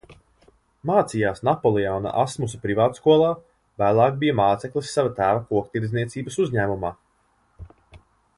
[0.89, 3.27] Mācījās Napoleona Asmusa privātskolā,
[3.83, 6.95] vēlāk bija māceklis sava tēva koktirdzniecības uzņēmumā.